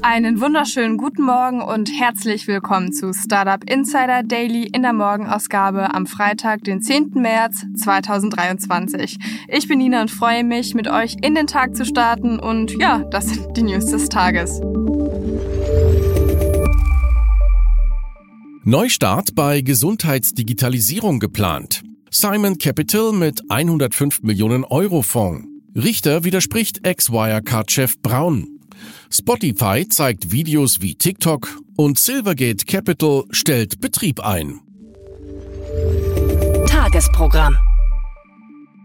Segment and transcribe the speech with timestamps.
[0.00, 6.06] Einen wunderschönen guten Morgen und herzlich willkommen zu Startup Insider Daily in der Morgenausgabe am
[6.06, 7.10] Freitag, den 10.
[7.14, 9.18] März 2023.
[9.48, 13.04] Ich bin Nina und freue mich, mit euch in den Tag zu starten und ja,
[13.10, 14.60] das sind die News des Tages.
[18.62, 21.82] Neustart bei Gesundheitsdigitalisierung geplant.
[22.10, 25.46] Simon Capital mit 105 Millionen Euro Fonds.
[25.74, 28.57] Richter widerspricht Ex-Wirecard-Chef Braun.
[29.10, 34.60] Spotify zeigt Videos wie TikTok und Silvergate Capital stellt Betrieb ein.
[36.66, 37.56] Tagesprogramm.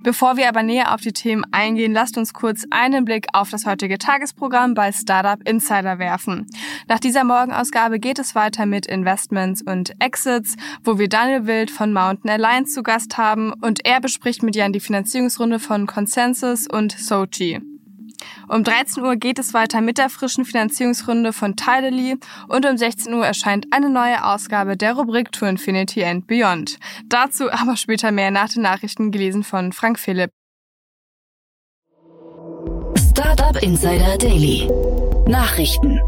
[0.03, 3.65] Bevor wir aber näher auf die Themen eingehen, lasst uns kurz einen Blick auf das
[3.65, 6.45] heutige Tagesprogramm bei Startup Insider werfen.
[6.89, 11.93] Nach dieser Morgenausgabe geht es weiter mit Investments und Exits, wo wir Daniel Wild von
[11.93, 16.91] Mountain Alliance zu Gast haben und er bespricht mit Jan die Finanzierungsrunde von Consensus und
[16.91, 17.61] Sochi.
[18.47, 23.13] Um 13 Uhr geht es weiter mit der frischen Finanzierungsrunde von Tidally und um 16
[23.13, 26.77] Uhr erscheint eine neue Ausgabe der Rubrik To Infinity and Beyond.
[27.07, 30.31] Dazu aber später mehr nach den Nachrichten gelesen von Frank Philipp.
[32.97, 34.67] Startup Insider Daily.
[35.27, 35.99] Nachrichten.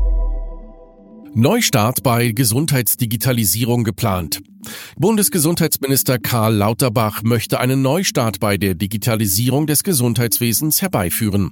[1.34, 4.42] Neustart bei Gesundheitsdigitalisierung geplant.
[4.98, 11.52] Bundesgesundheitsminister Karl Lauterbach möchte einen Neustart bei der Digitalisierung des Gesundheitswesens herbeiführen.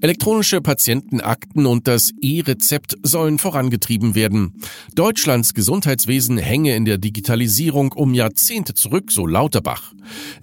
[0.00, 4.54] Elektronische Patientenakten und das E-Rezept sollen vorangetrieben werden.
[4.94, 9.92] Deutschlands Gesundheitswesen hänge in der Digitalisierung um Jahrzehnte zurück, so Lauterbach.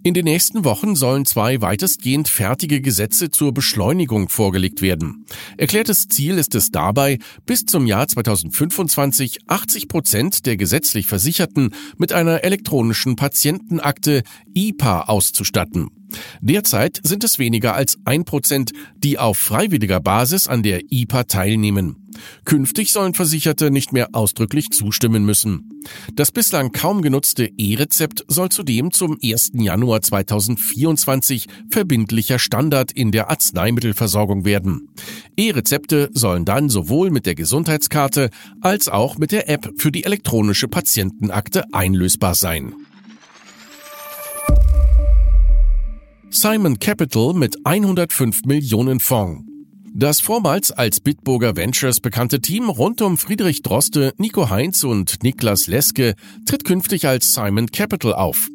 [0.03, 5.25] In den nächsten Wochen sollen zwei weitestgehend fertige Gesetze zur Beschleunigung vorgelegt werden.
[5.57, 12.08] Erklärtes Ziel ist es dabei, bis zum Jahr 2025 80 Prozent der gesetzlich Versicherten mit
[12.09, 14.23] mit einer elektronischen Patientenakte
[14.55, 15.91] IPA auszustatten.
[16.41, 22.08] Derzeit sind es weniger als ein Prozent, die auf freiwilliger Basis an der IPA teilnehmen.
[22.45, 25.81] Künftig sollen Versicherte nicht mehr ausdrücklich zustimmen müssen.
[26.13, 29.51] Das bislang kaum genutzte E-Rezept soll zudem zum 1.
[29.53, 34.89] Januar 2024 verbindlicher Standard in der Arzneimittelversorgung werden.
[35.37, 38.29] E-Rezepte sollen dann sowohl mit der Gesundheitskarte
[38.61, 42.73] als auch mit der App für die elektronische Patientenakte einlösbar sein.
[46.31, 49.48] Simon Capital mit 105 Millionen Fonds.
[49.93, 55.67] Das vormals als Bitburger Ventures bekannte Team rund um Friedrich Droste, Nico Heinz und Niklas
[55.67, 58.49] Leske tritt künftig als Simon Capital auf.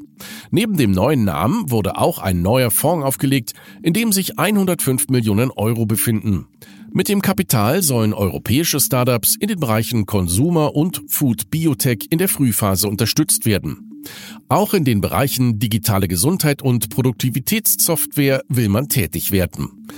[0.50, 3.52] Neben dem neuen Namen wurde auch ein neuer Fonds aufgelegt,
[3.82, 6.46] in dem sich 105 Millionen Euro befinden.
[6.92, 12.28] Mit dem Kapital sollen europäische Startups in den Bereichen Consumer und Food Biotech in der
[12.28, 14.02] Frühphase unterstützt werden.
[14.48, 19.88] Auch in den Bereichen digitale Gesundheit und Produktivitätssoftware will man tätig werden.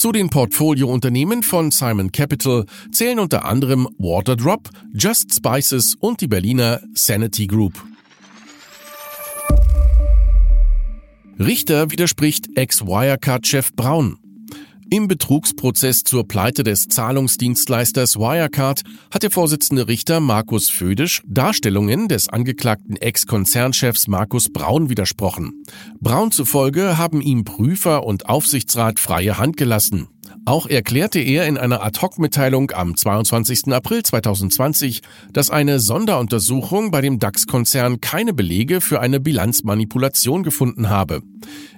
[0.00, 6.80] Zu den Portfoliounternehmen von Simon Capital zählen unter anderem Waterdrop, Just Spices und die Berliner
[6.94, 7.74] Sanity Group.
[11.38, 14.19] Richter widerspricht Ex-Wirecard-Chef Braun.
[14.92, 18.82] Im Betrugsprozess zur Pleite des Zahlungsdienstleisters Wirecard
[19.14, 25.62] hat der Vorsitzende Richter Markus Födisch Darstellungen des angeklagten Ex-Konzernchefs Markus Braun widersprochen.
[26.00, 30.08] Braun zufolge haben ihm Prüfer und Aufsichtsrat freie Hand gelassen.
[30.46, 33.72] Auch erklärte er in einer Ad-Hoc-Mitteilung am 22.
[33.72, 35.02] April 2020,
[35.32, 41.22] dass eine Sonderuntersuchung bei dem DAX-Konzern keine Belege für eine Bilanzmanipulation gefunden habe.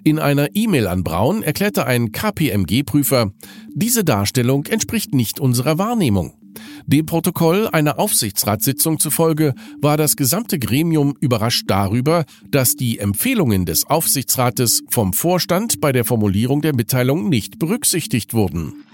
[0.05, 3.33] In einer E-Mail an Braun erklärte ein KPMG-Prüfer,
[3.75, 6.42] diese Darstellung entspricht nicht unserer Wahrnehmung.
[6.87, 13.87] Dem Protokoll einer Aufsichtsratssitzung zufolge war das gesamte Gremium überrascht darüber, dass die Empfehlungen des
[13.87, 18.85] Aufsichtsrates vom Vorstand bei der Formulierung der Mitteilung nicht berücksichtigt wurden.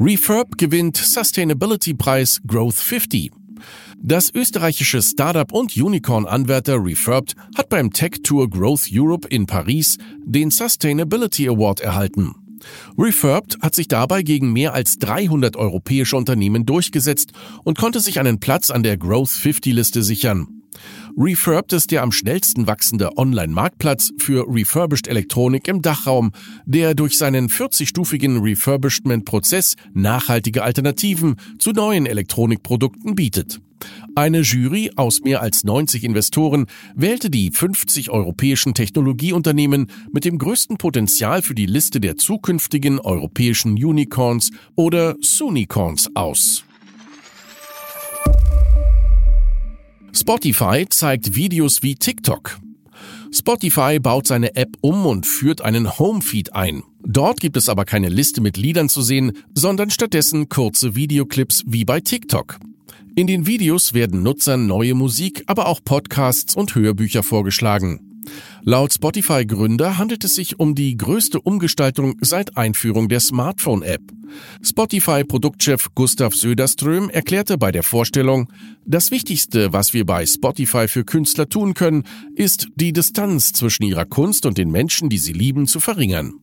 [0.00, 3.32] Refurb gewinnt Sustainability Preis Growth 50.
[4.02, 10.50] Das österreichische Startup und Unicorn-Anwärter Refurbed hat beim Tech Tour Growth Europe in Paris den
[10.50, 12.39] Sustainability Award erhalten.
[12.98, 17.32] Refurbed hat sich dabei gegen mehr als 300 europäische Unternehmen durchgesetzt
[17.64, 20.60] und konnte sich einen Platz an der Growth 50 Liste sichern.
[21.16, 26.32] Refurbed ist der am schnellsten wachsende Online-Marktplatz für refurbished Elektronik im Dachraum,
[26.64, 33.60] der durch seinen 40-stufigen Refurbishment-Prozess nachhaltige Alternativen zu neuen Elektronikprodukten bietet.
[34.14, 40.78] Eine Jury aus mehr als 90 Investoren wählte die 50 europäischen Technologieunternehmen mit dem größten
[40.78, 46.64] Potenzial für die Liste der zukünftigen europäischen Unicorns oder Sunicorns aus.
[50.12, 52.58] Spotify zeigt Videos wie TikTok.
[53.32, 56.82] Spotify baut seine App um und führt einen Homefeed ein.
[57.02, 61.84] Dort gibt es aber keine Liste mit Liedern zu sehen, sondern stattdessen kurze Videoclips wie
[61.84, 62.58] bei TikTok.
[63.16, 68.09] In den Videos werden Nutzern neue Musik, aber auch Podcasts und Hörbücher vorgeschlagen.
[68.62, 74.02] Laut Spotify-Gründer handelt es sich um die größte Umgestaltung seit Einführung der Smartphone-App.
[74.62, 78.52] Spotify-Produktchef Gustav Söderström erklärte bei der Vorstellung,
[78.84, 82.04] das Wichtigste, was wir bei Spotify für Künstler tun können,
[82.34, 86.34] ist, die Distanz zwischen ihrer Kunst und den Menschen, die sie lieben, zu verringern.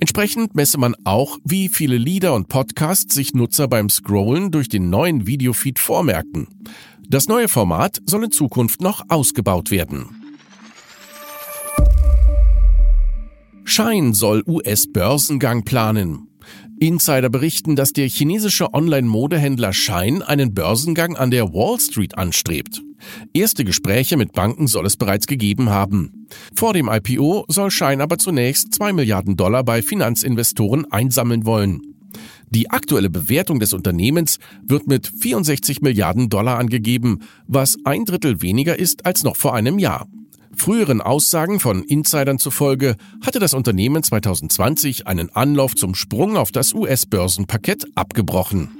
[0.00, 4.90] Entsprechend messe man auch, wie viele Lieder und Podcasts sich Nutzer beim Scrollen durch den
[4.90, 6.48] neuen Videofeed vormerken.
[7.08, 10.21] Das neue Format soll in Zukunft noch ausgebaut werden.
[13.64, 16.28] Schein soll US-Börsengang planen.
[16.80, 22.82] Insider berichten, dass der chinesische Online-Modehändler Schein einen Börsengang an der Wall Street anstrebt.
[23.32, 26.26] Erste Gespräche mit Banken soll es bereits gegeben haben.
[26.56, 31.82] Vor dem IPO soll Schein aber zunächst 2 Milliarden Dollar bei Finanzinvestoren einsammeln wollen.
[32.50, 38.78] Die aktuelle Bewertung des Unternehmens wird mit 64 Milliarden Dollar angegeben, was ein Drittel weniger
[38.78, 40.06] ist als noch vor einem Jahr.
[40.56, 46.72] Früheren Aussagen von Insidern zufolge hatte das Unternehmen 2020 einen Anlauf zum Sprung auf das
[46.72, 48.70] US-Börsenparkett abgebrochen.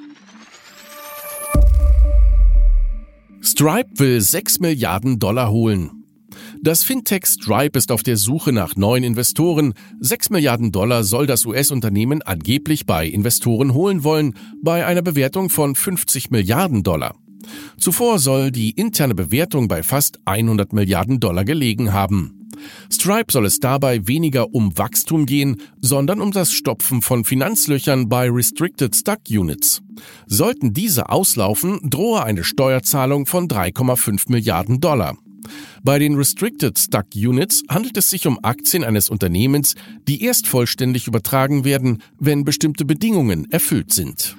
[3.42, 6.02] Stripe will 6 Milliarden Dollar holen.
[6.60, 9.74] Das Fintech Stripe ist auf der Suche nach neuen Investoren.
[10.00, 15.74] 6 Milliarden Dollar soll das US-Unternehmen angeblich bei Investoren holen wollen, bei einer Bewertung von
[15.74, 17.16] 50 Milliarden Dollar.
[17.79, 22.43] Zuvor soll die interne Bewertung bei fast 100 Milliarden Dollar gelegen haben.
[22.91, 28.31] Stripe soll es dabei weniger um Wachstum gehen, sondern um das Stopfen von Finanzlöchern bei
[28.31, 29.83] Restricted Stock Units.
[30.27, 35.17] Sollten diese auslaufen, drohe eine Steuerzahlung von 3,5 Milliarden Dollar.
[35.83, 39.75] Bei den Restricted Stock Units handelt es sich um Aktien eines Unternehmens,
[40.06, 44.37] die erst vollständig übertragen werden, wenn bestimmte Bedingungen erfüllt sind.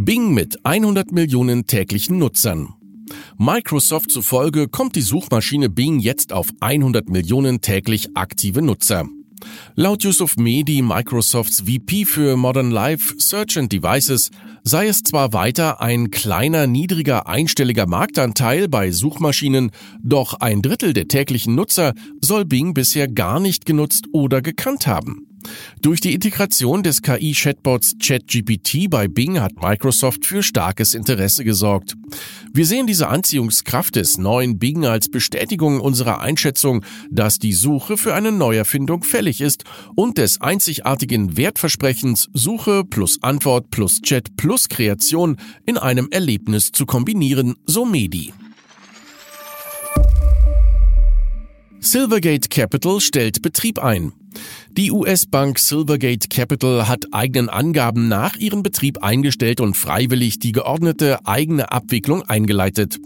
[0.00, 2.68] Bing mit 100 Millionen täglichen Nutzern.
[3.36, 9.08] Microsoft zufolge kommt die Suchmaschine Bing jetzt auf 100 Millionen täglich aktive Nutzer.
[9.74, 14.30] Laut Yusuf Mehdi, Microsofts VP für Modern Life, Search and Devices,
[14.62, 21.08] sei es zwar weiter ein kleiner, niedriger, einstelliger Marktanteil bei Suchmaschinen, doch ein Drittel der
[21.08, 25.27] täglichen Nutzer soll Bing bisher gar nicht genutzt oder gekannt haben.
[25.80, 31.94] Durch die Integration des KI-Chatbots ChatGPT bei Bing hat Microsoft für starkes Interesse gesorgt.
[32.52, 38.14] Wir sehen diese Anziehungskraft des neuen Bing als Bestätigung unserer Einschätzung, dass die Suche für
[38.14, 39.64] eine Neuerfindung fällig ist
[39.94, 45.36] und des einzigartigen Wertversprechens Suche plus Antwort plus Chat plus Kreation
[45.66, 48.32] in einem Erlebnis zu kombinieren, so Medi.
[51.80, 54.12] Silvergate Capital stellt Betrieb ein.
[54.70, 61.26] Die US-Bank Silvergate Capital hat eigenen Angaben nach ihren Betrieb eingestellt und freiwillig die geordnete
[61.26, 62.98] eigene Abwicklung eingeleitet.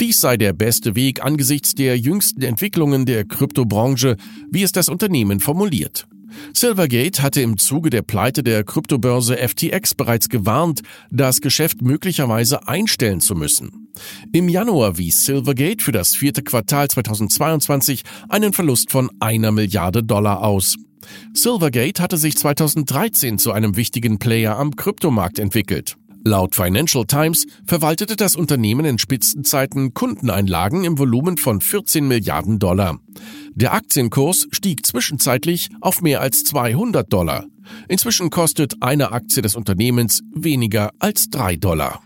[0.00, 4.16] Dies sei der beste Weg angesichts der jüngsten Entwicklungen der Kryptobranche,
[4.50, 6.06] wie es das Unternehmen formuliert.
[6.54, 13.20] Silvergate hatte im Zuge der Pleite der Kryptobörse FTX bereits gewarnt, das Geschäft möglicherweise einstellen
[13.20, 13.88] zu müssen.
[14.32, 20.42] Im Januar wies Silvergate für das vierte Quartal 2022 einen Verlust von einer Milliarde Dollar
[20.42, 20.76] aus.
[21.32, 25.96] Silvergate hatte sich 2013 zu einem wichtigen Player am Kryptomarkt entwickelt.
[26.24, 33.00] Laut Financial Times verwaltete das Unternehmen in Spitzenzeiten Kundeneinlagen im Volumen von 14 Milliarden Dollar.
[33.54, 37.46] Der Aktienkurs stieg zwischenzeitlich auf mehr als 200 Dollar.
[37.88, 42.02] Inzwischen kostet eine Aktie des Unternehmens weniger als 3 Dollar.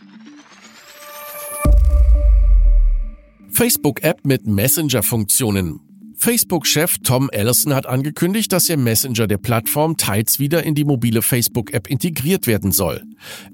[3.50, 5.83] Facebook-App mit Messenger-Funktionen.
[6.24, 11.20] Facebook-Chef Tom Ellison hat angekündigt, dass der Messenger der Plattform teils wieder in die mobile
[11.20, 13.02] Facebook-App integriert werden soll.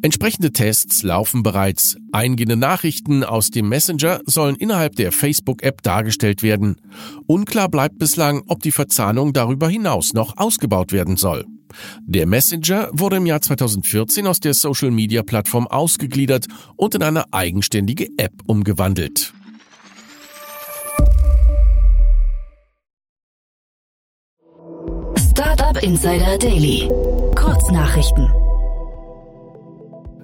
[0.03, 1.97] Entsprechende Tests laufen bereits.
[2.13, 6.77] Eingehende Nachrichten aus dem Messenger sollen innerhalb der Facebook-App dargestellt werden.
[7.27, 11.47] Unklar bleibt bislang, ob die Verzahnung darüber hinaus noch ausgebaut werden soll.
[12.07, 16.47] Der Messenger wurde im Jahr 2014 aus der Social-Media-Plattform ausgegliedert
[16.77, 19.33] und in eine eigenständige App umgewandelt.
[25.83, 26.89] Insider Daily.
[27.35, 28.29] Kurznachrichten.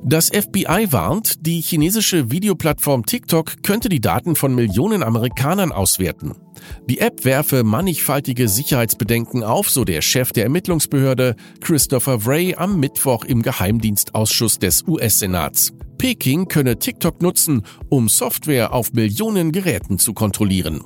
[0.05, 6.35] Das FBI warnt, die chinesische Videoplattform TikTok könnte die Daten von Millionen Amerikanern auswerten.
[6.91, 13.25] Die App werfe mannigfaltige Sicherheitsbedenken auf, so der Chef der Ermittlungsbehörde Christopher Wray am Mittwoch
[13.25, 15.73] im Geheimdienstausschuss des US-Senats.
[15.97, 20.83] Peking könne TikTok nutzen, um Software auf Millionen Geräten zu kontrollieren.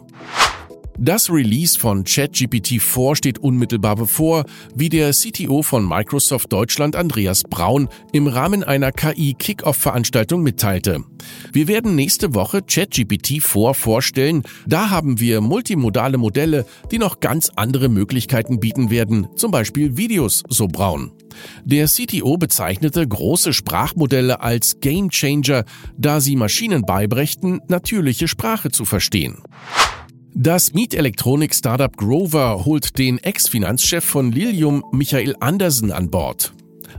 [1.03, 7.43] Das Release von ChatGPT 4 steht unmittelbar bevor, wie der CTO von Microsoft Deutschland Andreas
[7.43, 11.03] Braun im Rahmen einer KI-Kickoff-Veranstaltung mitteilte.
[11.55, 14.43] Wir werden nächste Woche ChatGPT 4 vorstellen.
[14.67, 20.43] Da haben wir multimodale Modelle, die noch ganz andere Möglichkeiten bieten werden, zum Beispiel Videos,
[20.51, 21.13] so Braun.
[21.65, 25.65] Der CTO bezeichnete große Sprachmodelle als Gamechanger,
[25.97, 29.39] da sie Maschinen beibrächten, natürliche Sprache zu verstehen.
[30.35, 36.53] Das Mietelektronik-Startup Grover holt den Ex-Finanzchef von Lilium, Michael Andersen, an Bord.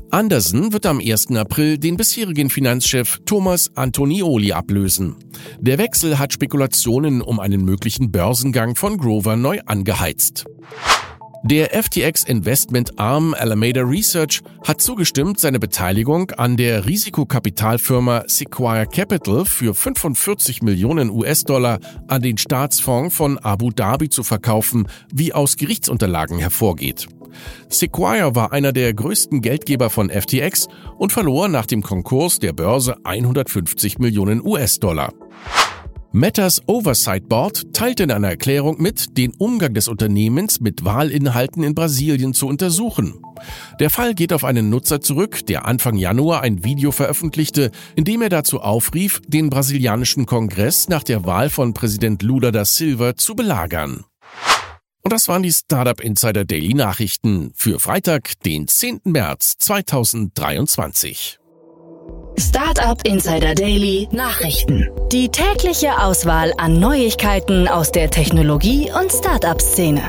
[0.09, 1.31] Andersen wird am 1.
[1.37, 5.15] April den bisherigen Finanzchef Thomas Antonioli ablösen.
[5.59, 10.45] Der Wechsel hat Spekulationen um einen möglichen Börsengang von Grover neu angeheizt.
[11.43, 19.45] Der FTX Investment Arm Alameda Research hat zugestimmt, seine Beteiligung an der Risikokapitalfirma Sequoia Capital
[19.45, 26.37] für 45 Millionen US-Dollar an den Staatsfonds von Abu Dhabi zu verkaufen, wie aus Gerichtsunterlagen
[26.37, 27.07] hervorgeht.
[27.69, 30.67] Sequoia war einer der größten Geldgeber von FTX
[30.99, 35.11] und verlor nach dem Konkurs der Börse 150 Millionen US-Dollar.
[36.13, 41.73] Metas Oversight Board teilte in einer Erklärung mit, den Umgang des Unternehmens mit Wahlinhalten in
[41.73, 43.21] Brasilien zu untersuchen.
[43.79, 48.21] Der Fall geht auf einen Nutzer zurück, der Anfang Januar ein Video veröffentlichte, in dem
[48.21, 53.33] er dazu aufrief, den brasilianischen Kongress nach der Wahl von Präsident Lula da Silva zu
[53.33, 54.03] belagern.
[55.03, 58.99] Und das waren die Startup Insider Daily Nachrichten für Freitag, den 10.
[59.05, 61.40] März 2023.
[62.39, 64.89] Startup Insider Daily Nachrichten.
[65.11, 70.01] Die tägliche Auswahl an Neuigkeiten aus der Technologie- und Startup-Szene.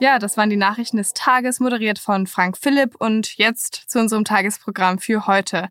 [0.00, 2.94] Ja, das waren die Nachrichten des Tages, moderiert von Frank Philipp.
[2.98, 5.68] Und jetzt zu unserem Tagesprogramm für heute.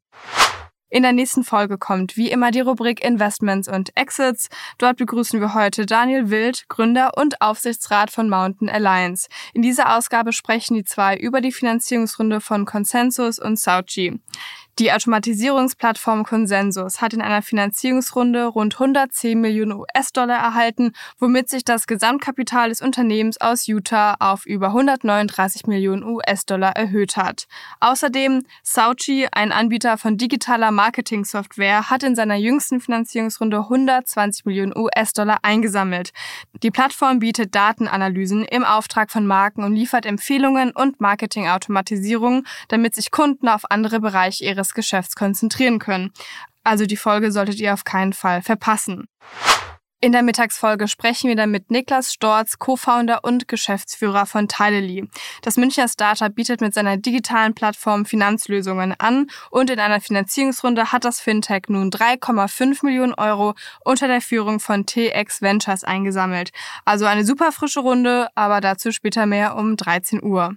[0.92, 4.50] In der nächsten Folge kommt wie immer die Rubrik Investments und Exits.
[4.80, 9.28] Dort begrüßen wir heute Daniel Wild, Gründer und Aufsichtsrat von Mountain Alliance.
[9.54, 14.20] In dieser Ausgabe sprechen die zwei über die Finanzierungsrunde von Consensus und Sauchi.
[14.80, 21.86] Die Automatisierungsplattform Consensus hat in einer Finanzierungsrunde rund 110 Millionen US-Dollar erhalten, womit sich das
[21.86, 27.48] Gesamtkapital des Unternehmens aus Utah auf über 139 Millionen US-Dollar erhöht hat.
[27.82, 35.40] Außerdem Sauchi, ein Anbieter von digitaler Marketing-Software, hat in seiner jüngsten Finanzierungsrunde 120 Millionen US-Dollar
[35.42, 36.12] eingesammelt.
[36.64, 43.12] Die Plattform bietet Datenanalysen im Auftrag von Marken und liefert Empfehlungen und Marketingautomatisierung, damit sich
[43.12, 46.12] Kunden auf andere Bereiche ihres ihres Geschäfts konzentrieren können.
[46.64, 49.08] Also die Folge solltet ihr auf keinen Fall verpassen.
[50.02, 55.10] In der Mittagsfolge sprechen wir dann mit Niklas Storz, Co-Founder und Geschäftsführer von Tilely.
[55.42, 61.04] Das Münchner Startup bietet mit seiner digitalen Plattform Finanzlösungen an und in einer Finanzierungsrunde hat
[61.04, 66.52] das Fintech nun 3,5 Millionen Euro unter der Führung von TX Ventures eingesammelt.
[66.86, 70.56] Also eine super frische Runde, aber dazu später mehr um 13 Uhr.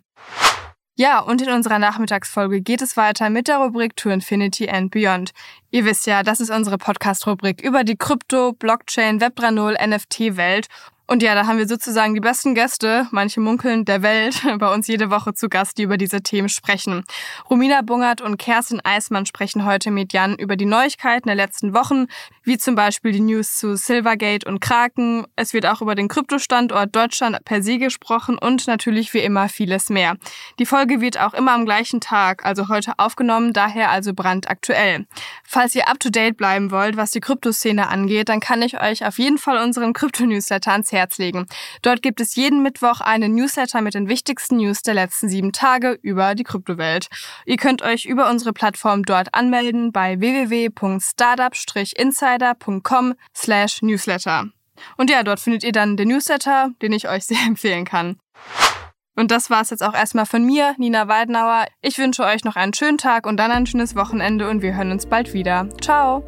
[1.03, 5.33] Ja, und in unserer Nachmittagsfolge geht es weiter mit der Rubrik To Infinity and Beyond.
[5.73, 10.69] Ihr wisst ja, das ist unsere Podcast-Rubrik über die Krypto, Blockchain, Web 3.0, NFT-Welt.
[11.09, 14.87] Und ja, da haben wir sozusagen die besten Gäste, manche munkeln der Welt, bei uns
[14.87, 17.05] jede Woche zu Gast, die über diese Themen sprechen.
[17.51, 22.07] Romina Bungert und Kerstin Eismann sprechen heute mit Jan über die Neuigkeiten der letzten Wochen,
[22.45, 25.27] wie zum Beispiel die News zu Silvergate und Kraken.
[25.37, 29.91] Es wird auch über den Kryptostandort Deutschland per se gesprochen und natürlich wie immer vieles
[29.91, 30.17] mehr.
[30.59, 35.07] Die Folge wird auch immer am gleichen Tag, also heute aufgenommen, daher also brandaktuell.
[35.45, 39.05] Falls ihr up to date bleiben wollt, was die Kryptoszene angeht, dann kann ich euch
[39.05, 41.47] auf jeden Fall unseren Krypto-Newsletter Herz legen.
[41.83, 45.99] Dort gibt es jeden Mittwoch einen Newsletter mit den wichtigsten News der letzten sieben Tage
[46.03, 47.09] über die Kryptowelt.
[47.47, 54.47] Ihr könnt euch über unsere Plattform dort anmelden bei www.startup-insider.com slash newsletter.
[54.97, 58.19] Und ja, dort findet ihr dann den Newsletter, den ich euch sehr empfehlen kann.
[59.15, 61.67] Und das war's jetzt auch erstmal von mir, Nina Weidenauer.
[61.83, 64.91] Ich wünsche euch noch einen schönen Tag und dann ein schönes Wochenende und wir hören
[64.91, 65.69] uns bald wieder.
[65.81, 66.25] Ciao!